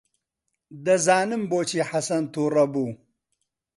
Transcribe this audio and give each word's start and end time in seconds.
دەزانم 0.85 1.41
بۆچی 1.49 1.87
حەسەن 1.89 2.23
تووڕە 2.33 2.65
بوو. 2.73 2.89